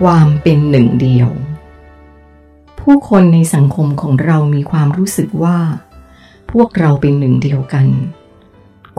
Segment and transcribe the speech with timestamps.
[0.00, 1.28] ความเป็นหนึ่งเดียว
[2.80, 5.58] ผู้คนในสังคมของเรามีความรู้สึกว่า
[6.50, 7.86] พวกเราเป็นหนึ่งเดียวกัน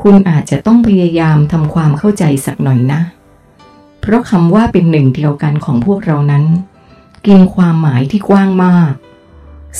[0.01, 3.01] คุณอาจจะต้องพยายามทำความเข้าใจสักหน่อยนะ
[3.99, 6.45] เพราะคำว่าเป็นหนึ่งเดียวกันของพวกเรานั้น
[7.27, 8.93] กินความหมายที่กว้างมาก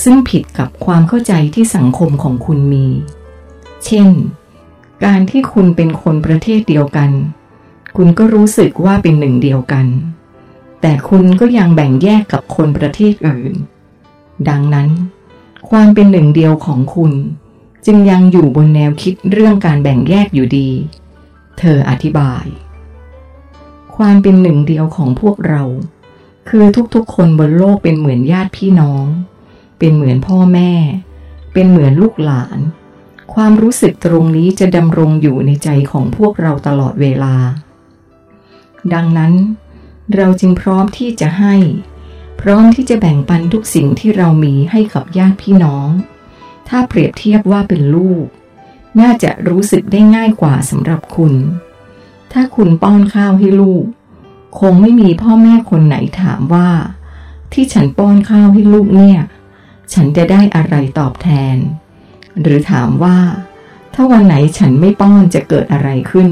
[0.02, 2.86] ซึ่งผิดกับความเข้าใจที่สังคมของคุณมี
[3.84, 4.08] เช่น
[5.04, 7.10] การที่คุณเป็นคนประเทศเดียวกัน
[7.96, 9.86] คุณก็รู้สึกว่าเป็นหนึ่งเดียวกัน
[10.80, 13.54] แต่คุณก็ยังแบ่งแยกกับคนประเทศอื่น
[14.48, 14.88] ดังนั้น
[15.70, 17.12] ความเป็นหนึ่งเดียวของคุณ
[17.86, 20.70] จึงยังอยู่บนแนวคิดเรื่องการแบ่งแยกอยู่ดี
[21.58, 22.44] เธออธิบาย
[23.96, 25.62] ความเป็นหนึ่งเดียวของพวกเรา
[26.48, 29.06] คือทุกๆ คนบนโลกเป็นเหมือนญาติพี่น้อง
[29.78, 30.72] เป็นเหมือนพ่อแม่
[31.52, 32.58] เป็นเหมือนลูกหลาน
[33.34, 37.34] ความรู้สึกตรงนี้จะดำรงอยู่ในใจของพวกเราตลอดเวลา
[38.92, 39.32] ดังนั้น
[40.14, 41.56] เราจึงพร้อมที่จะให้
[42.40, 45.88] พร้อมที่จะแบ่งปันทุกสิ่งที่เรามีให้กับญาติพี่น้อง
[46.68, 48.26] ถ้าเปรียบเทียบว่าเป็นลูก
[49.00, 51.34] น่าจะรู้สึกได้ง่ายกว่าสำหรับคุณ
[52.32, 53.84] ถ้าคุณป้อนข้าวให้ลูก
[54.60, 56.68] คงไม่มีพ่อแม่คนไหนถามว่า
[57.52, 59.18] ที่ฉันป้อนข้าวให้ลูกเนี่ย
[59.92, 61.56] ฉันจะได้อะไรตอบแทน
[62.40, 63.18] หรือถามว่า
[63.94, 66.30] ถ้าวันไหนฉันไม่ป้อนจะเกิดอะไรขึ้น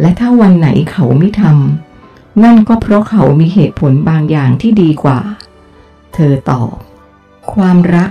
[0.00, 1.85] และถ้าวันไหนเขาไม่ทำ
[2.44, 5.20] นั่นก็เพราะเขามีเหตุผลบางอย่างที่ดีกว่า
[6.14, 6.74] เธอตอบ
[7.52, 8.10] ความรัก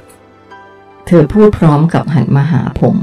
[1.05, 2.97] เธอพูดพร้อมกับหันมาหาผม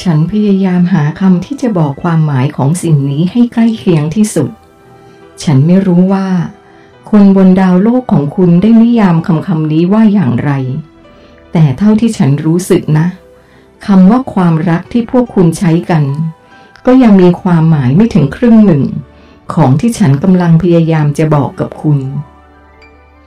[0.00, 4.50] ฉันพยายามหาคำที่จะบอกความหมายของสิ่งนี้ให้ใกล้เคียงที่สุด
[5.42, 6.28] ฉันไม่รู้ว่า
[7.10, 10.52] คนบนดาวโลกของคุณได้นิยามคำคำนี้ว่าอย่างไร
[11.52, 13.06] แต่เท่าที่ฉันรู้สึกนะ
[13.86, 16.04] คำว่าความรักที่พวกคุณใช้กัน
[16.86, 18.82] ก็ยังมีความหมายไม่ถึงครึ่งหนึ่ง
[19.54, 21.98] ของที่ฉันกำลังพยายามจะบอกกับคุณ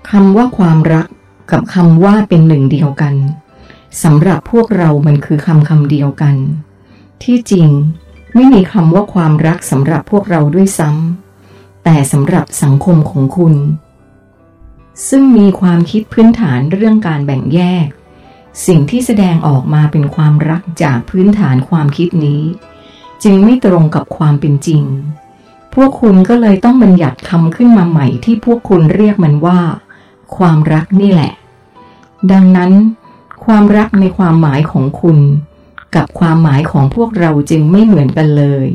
[0.10, 1.08] คำว่าความรัก
[1.52, 3.16] กับคำว่าเป็นหนึ่งเดียวกัน
[4.04, 6.36] สำหรับพวกเรามันคือคำคำเดียวกัน
[7.24, 7.70] ที่จริง
[8.36, 13.56] ไม่มีคำว่าความรักสำหรับพวกเราด้วยซ้ำแต่สำหรับสังคมของคุณ
[15.10, 17.88] ซึ่งมีความคิดพื้นฐานเรื่องการแบ่งแยก
[18.66, 22.42] สิ่งที่แสดงออกมาเป็นความรักจากพื้นฐานความคิดนี้
[23.24, 24.84] จึงไม่ตรงกับความเป็นจริง
[25.74, 29.59] พวกคุณก็เลยต้องบัญญัติคำขึ้นมาใหม่ที่พวกคุณเรียกมันว่า
[30.35, 31.34] ความรักนี่แหละ
[32.31, 32.72] ดังนั้น
[33.46, 35.18] ความรักในความหมายของคุณ
[35.96, 38.68] กับความหมายของพวกเราจึงไม่เหมือนกันเลย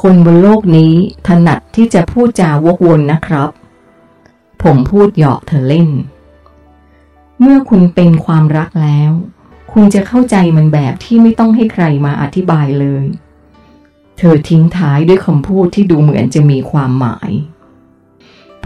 [0.00, 0.92] คนบนโลกนี้
[1.26, 3.50] ถนัดที่จะพูดจาวกวนนะครับ
[4.62, 5.88] ผมพูดหยอกเธอเล่น
[7.40, 9.12] เมื่อคุณเป็นความรักแล้ว
[9.72, 13.04] คุณจะเข้าใจมันแบบที่ไม่ต้องให้ใครมาอธิบายเลย
[14.22, 17.30] เธอทิ้งท้ายด้วยคำพูดที่ดูเหมือนจะมีความหมาย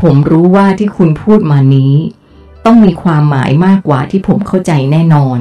[0.01, 1.95] ผมรู้ว่าที่คุณพูดมานี้
[2.67, 5.39] ต้องมีความหมายมากกว่าที่ผมเข้าใจแน่นอน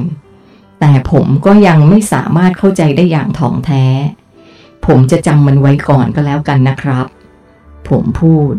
[0.80, 3.84] แต่ผมก็ยังไม่สามารถเข้าใจได้อย่างถ่องแท้
[4.86, 7.06] ผมจะจำมันไว้ก่อนก็แล้วกันนะครับ
[7.88, 8.52] ผมพูด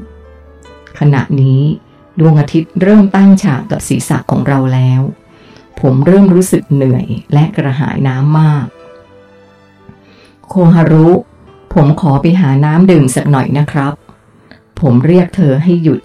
[1.00, 1.62] ขณะนี้
[2.20, 5.02] ดวงอาทิตย์เริ่มตั้งฉากกับศีรษะของเราแล้ว
[5.80, 8.66] ผมเริ่มรู้สึกเหนื่อยและกระหายน้ำมาก
[10.48, 11.10] โคฮารุ
[11.76, 13.94] ผมขอไปหาน้ำดื่มสักหน่อยนะครับ
[14.80, 16.02] ผมเรียกเธอให้หยุด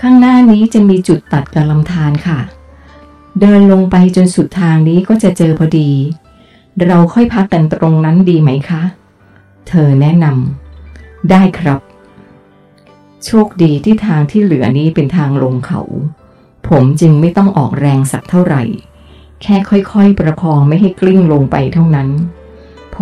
[0.00, 2.38] ข้างหน้านี้จะมีจุดตัดกับลำธารค่ะ
[3.40, 5.90] เดินลงไปจนสุดทางนี้ก็จะเจอพอดี
[6.86, 8.82] เราค่อยพักกันตรงนั้นดีไหมคะ
[9.68, 11.80] เธอแนะนำได้ครับ
[13.24, 15.80] โชคดีที่ทางที่เหลือนี้เป็นทางลงเขา
[16.68, 18.62] ผมจึงไม่ต้องออกแรงสักเท่าไหร่
[19.42, 22.08] แค่ค่อยๆ ประคองไม่ให้กลิ้งลงไปเท่านั้น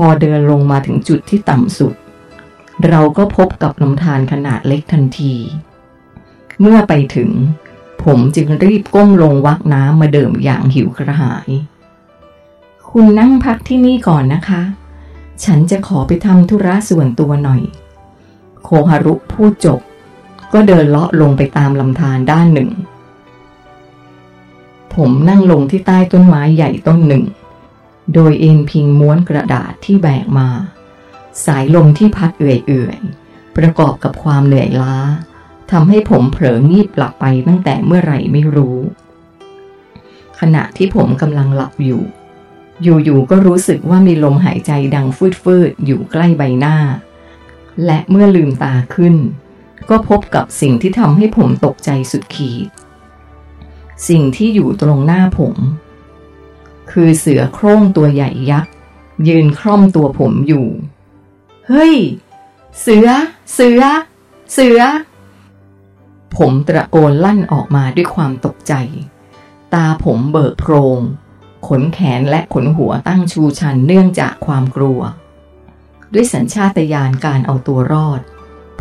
[0.05, 1.95] อเดินลงมาถึงจุดที่ต่ำสุด
[2.89, 5.35] เราก็พบกับลำธารขนาดเล็กทันที
[6.61, 7.31] เมื่อไปถึง
[8.05, 11.49] ผมจึงรีบก้มลงวักน้ำมาเดิมอย่างหิวกระหาย
[12.89, 14.63] คุณนั่งพักที่นี่ก่อนนะคะ
[15.45, 17.63] ฉันจะขอไปทำธุระส่วนตัวหน่อย
[18.63, 19.81] โคฮารุพูดจบ
[20.53, 22.71] ก็เดินเลาะลงไปตามลำธารด้านหนึ่ง
[24.95, 27.25] ผมนั่งลงที่ใต้ต้นไม้ใหญ่ต้นหนึ่ง
[28.15, 30.49] โดยเอ็นพิงม้วนกระดาษที่แบกมา
[31.45, 34.97] สายลมที่พัดเอื่อยๆ ประกอบกับความเหนื่อยล้า
[35.71, 38.79] ทำให้ผมเผลองีบหลับไปตั้งแต่เมื่อไหร่ไม่รู้
[40.41, 42.03] ขณะที่ผมกำลังหลับอยู่
[42.83, 45.07] อยู่ๆก็รู้สึกว่ามีลมหายใจดัง
[45.43, 46.77] ฟืดๆ อยู่ใกล้ใบหน้า
[47.85, 49.15] และเมื่อลืมตาขึ้น
[49.91, 52.69] ก็พบกับสิ่งที่ทำให้ผมตกใจสุดขีด
[54.09, 55.57] สิ่งที่อยู่ตรงหน้าผม
[56.91, 58.73] คือเสือโคร่งตัวใหญ่ยักษ์
[59.29, 60.67] ยืนคร่อมตัวผมอยู่
[61.69, 61.97] เฮ้ย
[62.81, 63.09] เสือ
[63.55, 63.83] เสือ
[64.53, 64.81] เสือ
[66.37, 68.75] ผมตะโกนลั่นออกมาด้วยความตกใจ
[69.75, 71.01] ตาผมเบิกโพรง
[71.69, 75.01] ขนแขนและขนหัวตั้งชูชันเนื่องจากความกลัว
[76.13, 78.21] ด้วยสัญชาตญาณการเอาตัวรอด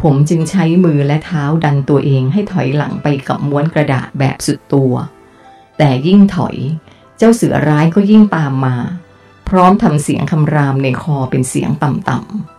[0.02, 4.94] ผมจึงใช้มือและเท้าดันตัวเองให้ถอยหลังไปกับม้วนกระดาษแบบสุดตัว
[5.78, 6.58] แต่ยิ่งถอย
[7.18, 8.76] เจ้าเสือร้ายก็ยิ่งตามมา
[9.50, 12.57] พร้อมทำเสียงคำรามในคอเป็นเสียงต่ำๆ